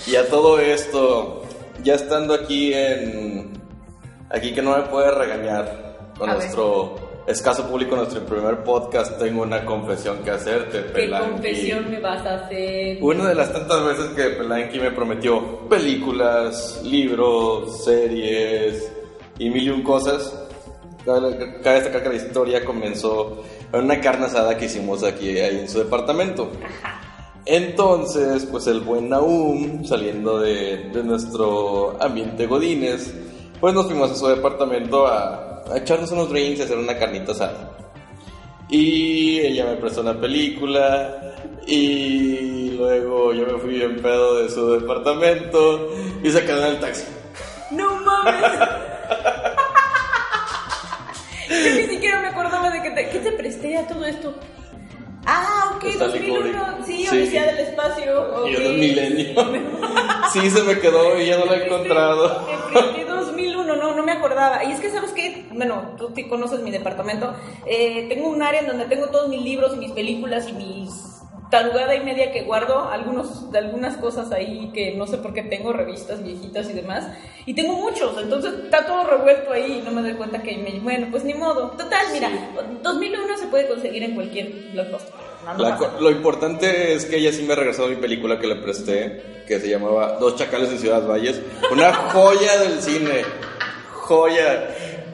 [0.07, 1.43] y a todo esto,
[1.83, 3.51] ya estando aquí en...
[4.29, 6.95] Aquí que no me puede regañar con A nuestro
[7.27, 11.29] escaso público, nuestro primer podcast, tengo una confesión que hacerte, ¿Qué Pelanqui.
[11.31, 12.97] confesión me vas a hacer?
[13.01, 18.91] Una de las tantas veces que Pelanqui me prometió películas, libros, series
[19.39, 20.38] y mil y un cosas.
[21.05, 21.36] Cabe
[21.75, 25.79] destacar que la historia comenzó en una carne asada que hicimos aquí ahí en su
[25.79, 26.49] departamento.
[27.45, 33.13] Entonces, pues el buen Naum, saliendo de, de nuestro ambiente godines,
[33.60, 37.32] pues nos fuimos a su departamento a, a echarnos unos drinks y hacer una carnita
[37.34, 37.71] asada.
[38.69, 41.36] Y ella me prestó una película
[41.67, 45.89] y luego yo me fui bien pedo de su departamento
[46.24, 47.04] y se quedó en el taxi.
[47.71, 48.36] ¡No mames!
[51.50, 54.34] Yo ni siquiera me acordaba de que te, ¿qué te presté a todo esto.
[55.26, 56.65] Ah, ok, Stanley 2001.
[56.65, 56.86] Kubrick.
[56.86, 57.17] Sí, Sí.
[57.17, 58.06] Odisea del Espacio.
[58.47, 58.60] Y ok.
[58.60, 59.36] yo del milenio.
[60.32, 62.45] Sí, se me quedó y ya no la he encontrado.
[62.45, 64.63] Te presté 2001, no, no me acordaba.
[64.63, 65.45] Y es que, ¿sabes qué?
[65.51, 67.33] Bueno, tú sí conoces mi departamento.
[67.65, 70.89] Eh, tengo un área en donde tengo todos mis libros y mis películas y mis
[71.49, 75.41] tarugada y media que guardo, algunos, de algunas cosas ahí que no sé por qué
[75.43, 77.07] tengo, revistas viejitas y demás.
[77.45, 80.79] Y tengo muchos, entonces está todo revuelto ahí y no me doy cuenta que me...
[80.79, 81.71] Bueno, pues ni modo.
[81.71, 82.29] Total, mira,
[82.81, 85.11] 2001 se puede conseguir en cualquier blockbuster.
[85.57, 89.43] No, co- lo importante es que ella sí me regresó mi película que le presté,
[89.45, 91.41] que se llamaba Dos Chacales en Ciudad Valles.
[91.69, 93.23] Una joya del cine.
[94.12, 94.67] Joya.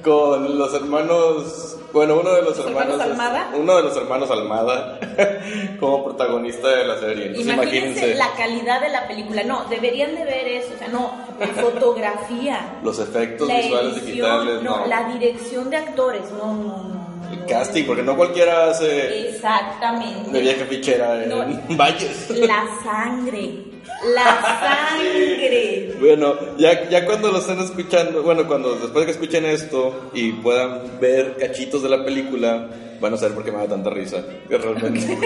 [0.03, 1.77] Con los hermanos.
[1.93, 2.99] Bueno, uno de los ¿Los hermanos.
[2.99, 3.49] Almada?
[3.55, 4.99] uno de los hermanos Almada.
[5.79, 7.27] como protagonista de la serie.
[7.27, 9.43] Entonces Imagínense imagínense la calidad de la película.
[9.43, 10.69] No, deberían de ver eso.
[10.75, 12.79] O sea, no, la fotografía.
[12.83, 14.63] los efectos visuales edición, digitales.
[14.63, 16.21] no, No, la dirección de actores.
[16.31, 17.07] No, no, no.
[17.31, 20.31] El casting, porque no cualquiera hace Exactamente.
[20.31, 21.45] de vieja fichera en No.
[21.75, 22.29] Valles.
[22.31, 23.76] La sangre.
[24.13, 25.95] La sangre.
[25.99, 30.31] Bueno, ya, ya cuando lo estén escuchando, bueno, cuando después de que escuchen esto y
[30.33, 32.67] puedan ver cachitos de la película,
[32.99, 34.23] van a saber por qué me da tanta risa.
[34.49, 34.99] Realmente.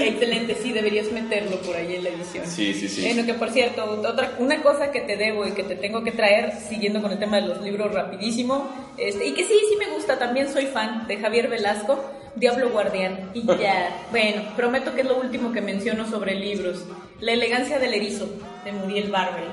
[0.00, 2.46] Excelente, sí, deberías meterlo por ahí en la edición.
[2.46, 3.02] Sí, sí, sí.
[3.02, 6.12] Bueno, que por cierto, otra, una cosa que te debo y que te tengo que
[6.12, 9.94] traer, siguiendo con el tema de los libros rapidísimo, este, y que sí, sí me
[9.94, 12.02] gusta, también soy fan de Javier Velasco,
[12.34, 13.30] Diablo Guardián.
[13.34, 16.84] Y ya, bueno, prometo que es lo último que menciono sobre libros.
[17.20, 18.28] La elegancia del erizo,
[18.64, 19.44] de Muriel Barber.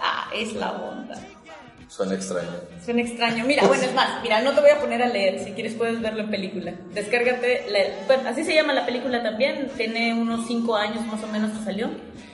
[0.00, 1.14] Ah, es la onda.
[1.88, 2.50] Suena extraño.
[2.84, 3.44] Suena extraño.
[3.46, 6.00] Mira, bueno, es más, mira, no te voy a poner a leer, si quieres puedes
[6.00, 6.74] verlo en película.
[6.92, 11.26] Descárgate, la- bueno, así se llama la película también, tiene unos 5 años más o
[11.28, 11.88] menos que salió.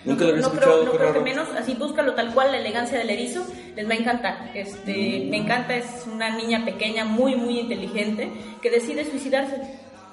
[0.04, 2.58] Nunca lo había no escuchado, creo, no creo que menos, así búscalo tal cual, la
[2.58, 4.50] elegancia del erizo, les va a encantar.
[4.54, 9.60] Este, me encanta, es una niña pequeña, muy, muy inteligente, que decide suicidarse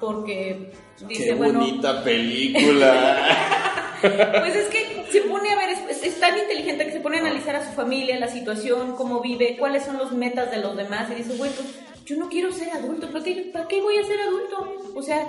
[0.00, 0.70] porque
[1.08, 3.66] dice, Qué bueno, bonita película.
[4.00, 7.20] pues es que se pone a ver, es, es tan inteligente que se pone a
[7.20, 11.10] analizar a su familia, la situación, cómo vive, cuáles son los metas de los demás
[11.10, 14.04] y dice, bueno, pues, yo no quiero ser adulto, ¿para qué, ¿para qué voy a
[14.04, 14.92] ser adulto?
[14.94, 15.26] O sea,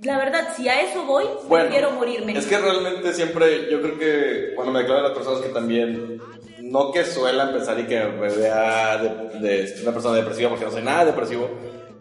[0.00, 2.38] la verdad, si a eso voy, Bueno, quiero morirme.
[2.38, 6.20] Es que realmente siempre, yo creo que cuando me declaran las personas que también,
[6.60, 10.70] no que suelan pensar y que me vea de, de una persona depresiva, porque no
[10.70, 11.50] soy nada depresivo,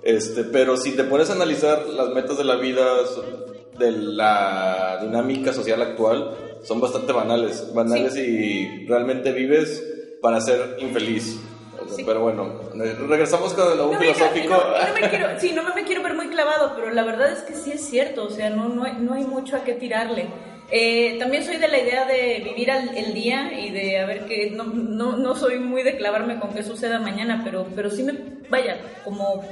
[0.03, 2.86] este, pero si te pones a analizar las metas de la vida,
[3.77, 9.83] de la dinámica social actual, son bastante banales, banales y realmente vives
[10.21, 11.39] para ser infeliz.
[11.95, 12.03] Sí.
[12.05, 12.59] Pero bueno,
[13.07, 14.55] regresamos con el No filosófico.
[14.55, 17.39] no, no me quiero, sí, no me quiero ver muy clavado, pero la verdad es
[17.39, 20.27] que sí es cierto, o sea, no, no, hay, no hay mucho a qué tirarle.
[20.69, 24.25] Eh, también soy de la idea de vivir al, el día y de a ver
[24.25, 28.03] que no, no, no soy muy de clavarme con qué suceda mañana, pero, pero sí
[28.03, 28.13] me,
[28.49, 29.43] vaya, como,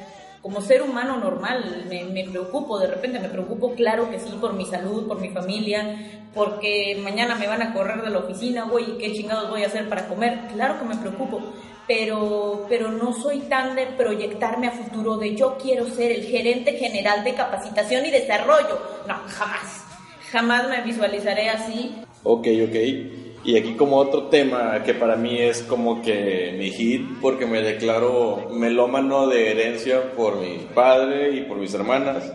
[0.46, 4.64] como ser humano normal, me, preocupo, de repente me preocupo, claro que sí, por mi
[4.64, 5.98] salud, por mi familia,
[6.36, 9.90] porque mañana me van a correr de la oficina, güey, ¿qué chingados voy a hacer
[9.90, 10.42] para comer?
[10.54, 11.42] Claro que me preocupo,
[11.88, 16.74] pero, pero no soy tan de proyectarme a futuro de yo quiero ser el gerente
[16.74, 18.80] general de capacitación y desarrollo.
[19.08, 19.84] No, jamás.
[20.32, 22.04] Jamás me visualizaré así.
[22.22, 23.25] Ok, ok.
[23.46, 27.62] Y aquí como otro tema que para mí es como que mi hit, porque me
[27.62, 32.34] declaro melómano de herencia por mi padre y por mis hermanas.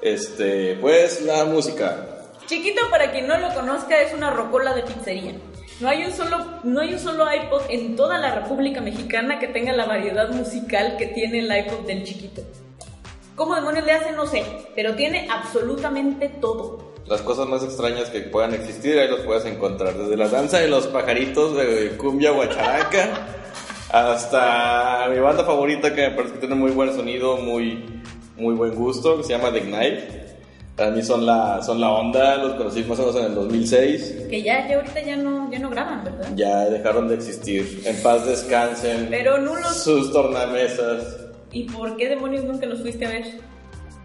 [0.00, 2.04] Este, pues la música.
[2.46, 5.34] Chiquito, para quien no lo conozca, es una rocola de pizzería.
[5.78, 9.46] No hay un solo, no hay un solo iPod en toda la República Mexicana que
[9.46, 12.42] tenga la variedad musical que tiene el iPod del chiquito.
[13.36, 14.10] ¿Cómo demonios le hace?
[14.12, 16.89] No sé, pero tiene absolutamente todo.
[17.10, 19.94] Las cosas más extrañas que puedan existir, ahí los puedes encontrar.
[19.94, 23.26] Desde la danza de los pajaritos de cumbia guacharaca
[23.92, 27.84] hasta mi banda favorita que me parece que tiene muy buen sonido, muy,
[28.36, 30.20] muy buen gusto, que se llama The Ignite.
[30.76, 34.26] Para mí son la, son la onda, los conocí más o menos en el 2006.
[34.30, 36.28] Que ya, ya ahorita ya no, ya no graban, ¿verdad?
[36.36, 37.82] Ya dejaron de existir.
[37.84, 39.08] En paz descansen.
[39.10, 41.18] Pero no los- Sus tornamesas.
[41.52, 43.24] ¿Y por qué demonios nunca los fuiste a ver?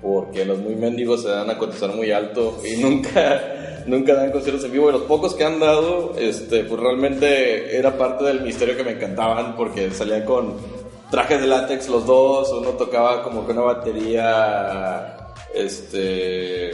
[0.05, 4.63] Porque los muy mendigos se dan a cotizar muy alto y nunca, nunca dan conciertos
[4.65, 4.89] en vivo.
[4.89, 8.91] Y los pocos que han dado, este, pues realmente era parte del misterio que me
[8.91, 10.53] encantaban porque salían con
[11.09, 12.51] trajes de látex los dos.
[12.51, 15.17] Uno tocaba como que una batería,
[15.55, 16.69] este,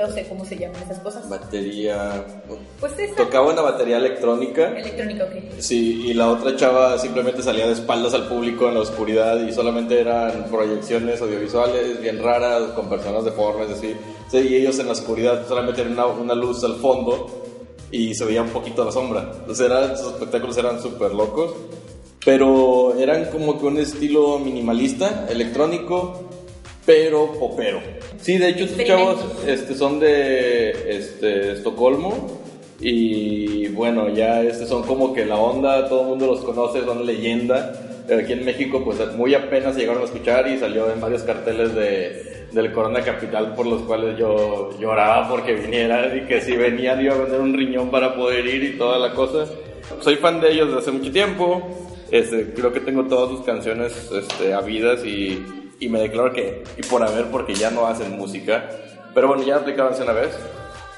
[0.00, 1.28] No sé cómo se llaman esas cosas.
[1.28, 2.24] batería,
[2.80, 3.14] Pues esa.
[3.14, 4.76] tocaba una batería electrónica.
[4.76, 5.30] Electrónica, ok.
[5.58, 9.52] Sí, y la otra chava simplemente salía de espaldas al público en la oscuridad y
[9.52, 13.94] solamente eran proyecciones audiovisuales bien raras, con personas deformes, así.
[14.30, 17.42] Sí, y ellos en la oscuridad solamente tenían una, una luz al fondo
[17.90, 19.30] y se veía un poquito la sombra.
[19.38, 21.54] Entonces eran, sus espectáculos eran súper locos,
[22.24, 26.20] pero eran como que un estilo minimalista, electrónico,
[26.86, 27.80] pero popero.
[28.20, 32.42] Sí, de hecho, estos chavos este, son de este, Estocolmo.
[32.80, 37.06] Y bueno, ya este son como que la onda, todo el mundo los conoce, son
[37.06, 37.72] leyenda.
[38.06, 41.74] Pero aquí en México, pues muy apenas llegaron a escuchar y salió en varios carteles
[41.74, 47.02] de, del Corona Capital por los cuales yo lloraba porque vinieran y que si venían
[47.02, 49.46] iba a vender un riñón para poder ir y toda la cosa.
[50.00, 51.62] Soy fan de ellos desde hace mucho tiempo.
[52.10, 56.82] Este, creo que tengo todas sus canciones este, habidas y, y me declaro que, y
[56.82, 58.70] por haber, porque ya no hacen música.
[59.12, 60.34] Pero bueno, ya aplicaron una vez.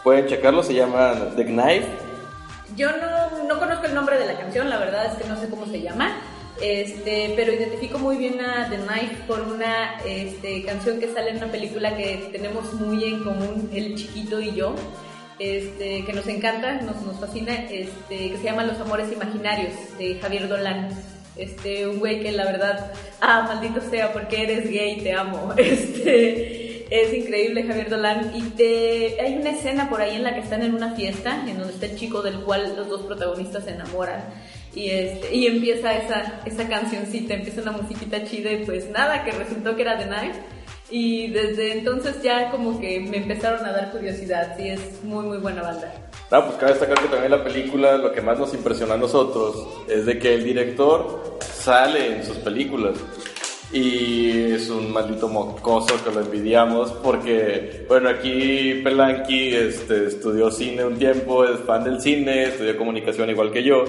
[0.04, 1.86] Pueden checarlo, se llaman The Knife.
[2.76, 5.48] Yo no, no conozco el nombre de la canción, la verdad es que no sé
[5.48, 6.16] cómo se llama.
[6.60, 11.38] Este, pero identifico muy bien a The Knife por una este, canción que sale en
[11.38, 14.74] una película que tenemos muy en común, el chiquito y yo,
[15.38, 20.18] este, que nos encanta, nos, nos fascina, este, que se llama Los Amores Imaginarios, de
[20.20, 21.15] Javier Dolan.
[21.36, 25.52] Este, un güey que la verdad, ah, maldito sea, porque eres gay, te amo.
[25.58, 28.32] Este, es increíble Javier Dolan.
[28.34, 31.58] Y te, hay una escena por ahí en la que están en una fiesta, en
[31.58, 34.24] donde está el chico del cual los dos protagonistas se enamoran.
[34.74, 39.32] Y, este, y empieza esa, esa cancioncita, empieza una musiquita chida y pues nada, que
[39.32, 40.40] resultó que era The Knife.
[40.88, 45.38] Y desde entonces ya como que me empezaron a dar curiosidad, sí, es muy muy
[45.38, 45.92] buena banda.
[46.28, 49.64] Ah, pues cabe destacar que también la película, lo que más nos impresionó a nosotros
[49.88, 52.96] es de que el director sale en sus películas.
[53.72, 60.84] Y es un maldito mocoso que lo envidiamos porque, bueno, aquí Pelanqui este, estudió cine
[60.84, 63.84] un tiempo, es fan del cine, estudió comunicación igual que yo.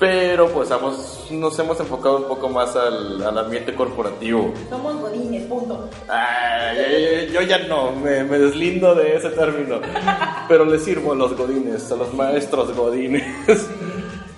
[0.00, 4.54] Pero pues hemos, nos hemos enfocado un poco más al, al ambiente corporativo.
[4.70, 5.90] Somos godines, punto.
[7.30, 9.78] Yo ya no, me, me deslindo de ese término.
[10.48, 13.68] Pero le sirvo a los godines, a los maestros godines.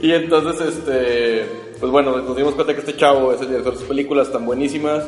[0.01, 1.47] Y entonces, este,
[1.79, 4.45] pues bueno, nos dimos cuenta que este chavo es el director de sus películas tan
[4.45, 5.05] buenísimas.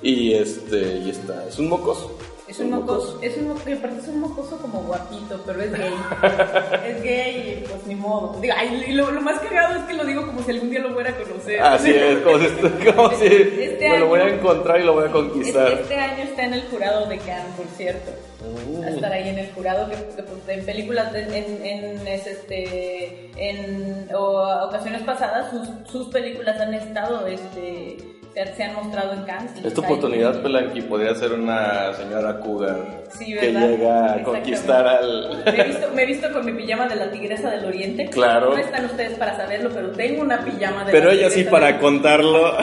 [0.00, 2.16] Y este, y está, es un mocoso.
[2.52, 5.94] Es un mocoso, es un mocoso, aparte es un mocoso como guapito, pero es gay.
[6.86, 8.38] es gay pues ni modo.
[8.40, 10.92] Digo, ay, lo, lo más cagado es que lo digo como si algún día lo
[10.92, 11.60] fuera a conocer.
[11.62, 12.46] Así es, como si,
[12.94, 15.72] como si Este me lo voy a año- encontrar y lo voy a conquistar.
[15.72, 18.10] este año está en el jurado de Cannes, por cierto.
[18.44, 18.80] Uh.
[18.82, 22.26] Va a estar ahí en el jurado, que, que, pues, en películas, en, en, es,
[22.26, 27.96] este, en o- ocasiones pasadas, sus, sus películas han estado, este,
[28.34, 29.52] se, se han mostrado en Cannes.
[29.54, 29.86] y Es tu está ahí.
[29.86, 35.42] oportunidad, Pelanqui, podría ser una señora cougar Sí, que llega a conquistar al...
[35.44, 38.06] Me he, visto, me he visto con mi pijama de la tigresa del oriente.
[38.08, 38.50] Claro.
[38.52, 41.66] No están ustedes para saberlo, pero tengo una pijama de Pero la ella sí para
[41.66, 42.56] del- contarlo.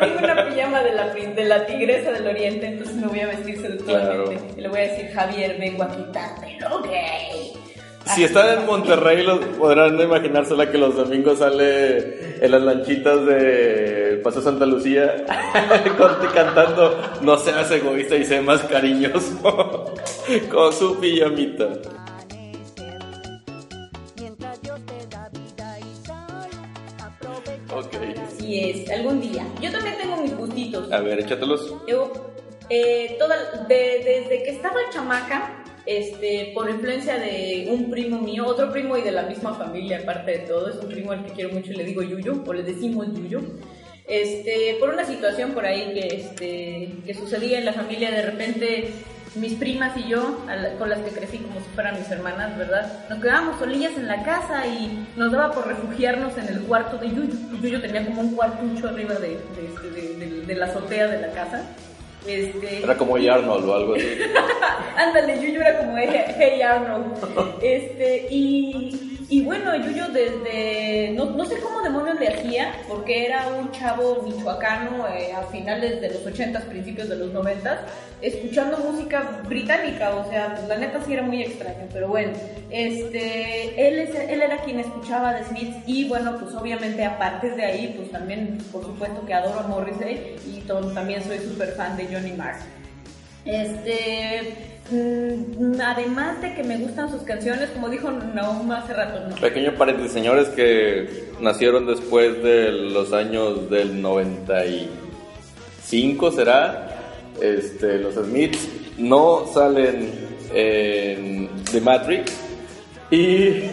[0.00, 3.26] Tengo una pijama de la, pri- de la tigresa del oriente, entonces me voy a
[3.28, 4.34] vestir seductoramente.
[4.36, 4.52] Claro.
[4.56, 7.52] Y le voy a decir, Javier, vengo a quitártelo, gay.
[8.14, 14.03] Si están en Monterrey, los, podrán imaginársela que los domingos sale en las lanchitas de
[14.24, 15.24] Paseo Santa Lucía
[16.34, 19.94] cantando No seas egoísta y sé más cariñoso
[20.50, 21.68] con su pijamita.
[27.74, 27.94] Ok.
[28.26, 29.44] Así es, algún día.
[29.60, 30.90] Yo también tengo mis gustitos.
[30.92, 31.74] A ver, échatelos.
[31.88, 32.12] Yo,
[32.70, 33.36] eh, toda,
[33.68, 39.02] de- desde que estaba chamaca, este, por influencia de un primo mío, otro primo y
[39.02, 41.76] de la misma familia, aparte de todo, es un primo al que quiero mucho y
[41.76, 43.40] le digo Yuyo, o le decimos Yuyo.
[44.06, 48.90] Este, por una situación por ahí que, este, que sucedía en la familia, de repente
[49.34, 50.38] mis primas y yo,
[50.78, 53.06] con las que crecí como si fueran mis hermanas, ¿verdad?
[53.08, 57.08] Nos quedábamos solillas en la casa y nos daba por refugiarnos en el cuarto de
[57.08, 57.34] Yuyo.
[57.60, 61.20] Yuyo tenía como un cuartucho arriba de, de, este, de- de- de la azotea de
[61.20, 61.62] la casa.
[62.26, 64.06] Este, Era como Hey Arnold o algo así.
[64.96, 67.58] Ándale, Yuyo era como hey Arnold.
[67.62, 71.12] Este, y, y bueno, Yuyo desde.
[71.14, 76.00] No, no sé cómo demonios le hacía, porque era un chavo michoacano eh, a finales
[76.00, 77.78] de los 80s, principios de los 90s,
[78.20, 80.14] escuchando música británica.
[80.14, 82.32] O sea, pues la neta sí era muy extraño, pero bueno.
[82.70, 87.54] Este, él, es, él era quien escuchaba The Smiths, y bueno, pues obviamente a partir
[87.54, 90.60] de ahí, pues también, por supuesto que adoro a Morrissey, y
[90.94, 92.56] también soy súper fan de Johnny Marr.
[93.44, 94.73] Este,
[95.82, 99.36] además de que me gustan sus canciones, como dijo Naum hace rato, no.
[99.36, 106.90] Pequeño paréntesis, señores que nacieron después de los años del 95, ¿será?
[107.40, 108.68] Este, los Smiths
[108.98, 110.12] no salen
[110.52, 112.32] en The Matrix
[113.10, 113.60] y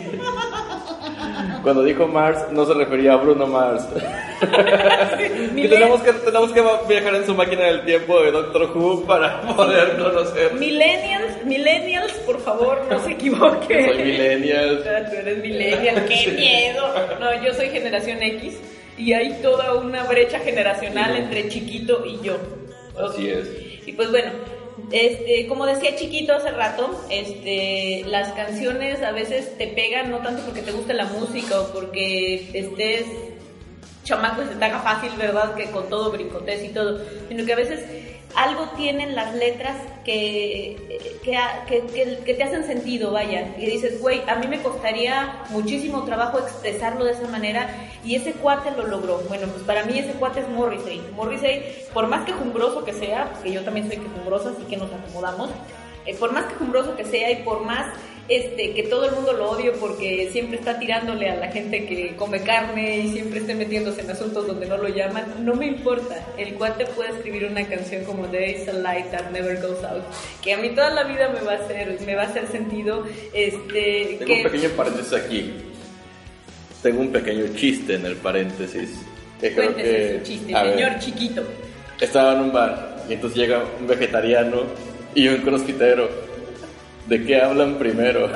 [1.63, 3.85] cuando dijo Mars no se refería a Bruno Mars.
[5.55, 9.41] y tenemos que, tenemos que viajar en su máquina del tiempo de Doctor Who para
[9.55, 10.53] poder conocer.
[10.53, 13.85] Millennials, millennials, por favor, no se equivoquen.
[13.85, 14.83] Soy millennial.
[14.91, 16.31] Ah, Tú eres millennial, qué Sí.
[16.31, 16.81] miedo.
[17.19, 18.55] No, yo soy generación X
[18.97, 21.21] y hay toda una brecha generacional Sí.
[21.21, 22.37] entre chiquito y yo.
[22.99, 23.47] Así es.
[23.87, 24.31] Y pues bueno,
[24.91, 30.43] este, como decía chiquito hace rato, este, las canciones a veces te pegan no tanto
[30.43, 33.05] porque te guste la música o porque estés
[34.11, 35.55] chamaco y se haga fácil, ¿verdad?
[35.55, 36.99] Que con todo brincotes y todo,
[37.29, 37.79] sino que a veces
[38.35, 40.77] algo tienen las letras que,
[41.23, 41.31] que,
[41.67, 43.53] que, que- que te hacen sentido, vaya.
[43.57, 47.69] Y dices, güey, a mí me costaría muchísimo trabajo expresarlo de esa manera
[48.05, 49.17] y ese cuate lo logró.
[49.27, 51.01] Bueno, pues para mí ese cuate es Morrissey.
[51.15, 55.49] Morrissey, por más quejumbroso que sea, porque yo también soy quejumbrosa, así que nos acomodamos,
[56.05, 57.85] eh, por más quejumbroso que sea y por más
[58.27, 62.15] este, que todo el mundo lo odie porque siempre está tirándole a la gente que
[62.15, 66.25] come carne y siempre esté metiéndose en asuntos donde no lo llaman, no me importa.
[66.37, 70.03] El cuate puede escribir una canción como There is a light that never goes out,
[70.41, 73.05] que a mí toda la vida me va a hacer, me va a hacer sentido,
[73.33, 75.53] este, Tengo que un pequeño paréntesis aquí.
[76.81, 78.89] Tengo un pequeño chiste en el paréntesis.
[79.39, 81.43] Que creo que, su chiste, a ver, señor chiquito.
[81.99, 84.63] estaba en un bar y entonces llega un vegetariano
[85.15, 86.30] y un crossfitero.
[87.07, 88.29] ¿De qué hablan primero?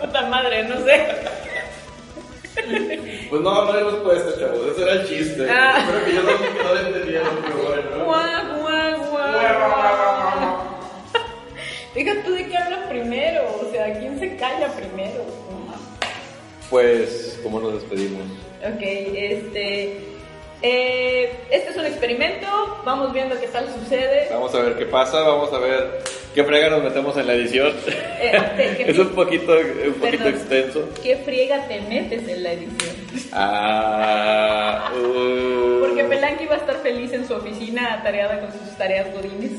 [0.00, 1.06] Puta madre, no sé.
[3.30, 4.66] Pues no, no hay respuesta, chavos.
[4.72, 5.46] Ese era el chiste.
[5.50, 5.86] Ah.
[5.88, 8.04] Creo que yo no, lo entendieron, pero bueno.
[8.04, 10.58] Guau, guau, guau.
[11.94, 15.24] Deja tú de qué hablan primero, o sea, ¿quién se calla primero?
[16.70, 18.22] Pues, ¿cómo nos despedimos?
[18.62, 19.96] Ok, este.
[20.62, 22.46] eh, este es un experimento,
[22.84, 24.28] vamos viendo qué tal sucede.
[24.30, 26.02] Vamos a ver qué pasa, vamos a ver
[26.38, 27.72] qué frega nos metemos en la edición.
[28.20, 28.32] Eh,
[28.76, 30.28] ¿qué- es un poquito, un poquito Perdón.
[30.28, 30.88] extenso.
[31.02, 32.94] ¿Qué friega te metes en la edición?
[33.32, 35.80] Ah, uh.
[35.80, 39.50] Porque Pelanqui va a estar feliz en su oficina atareada con sus tareas godines.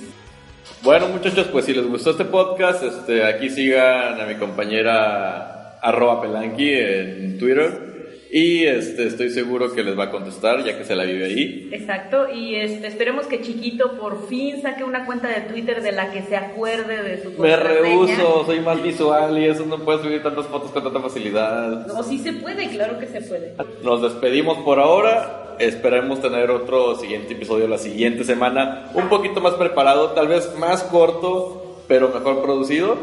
[0.82, 6.21] Bueno muchachos, pues si les gustó este podcast, este, aquí sigan a mi compañera arroba
[6.21, 7.89] pelanqui en Twitter
[8.32, 11.69] y este, estoy seguro que les va a contestar ya que se la vive ahí.
[11.71, 16.11] Exacto, y este, esperemos que Chiquito por fin saque una cuenta de Twitter de la
[16.11, 20.21] que se acuerde de su Me rehuso, soy más visual y eso no puede subir
[20.21, 21.88] tantas fotos con tanta facilidad.
[21.88, 23.55] No, sí se puede, claro que se puede.
[23.84, 25.55] Nos despedimos por ahora.
[25.59, 30.84] Esperemos tener otro siguiente episodio la siguiente semana, un poquito más preparado, tal vez más
[30.84, 32.95] corto, pero mejor producido.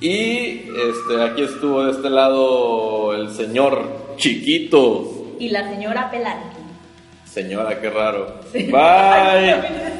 [0.00, 5.36] Y este, aquí estuvo de este lado el señor Chiquito.
[5.38, 6.58] Y la señora Pelanqui.
[7.24, 8.40] Señora, qué raro.
[8.52, 8.64] Sí.
[8.64, 9.90] Bye.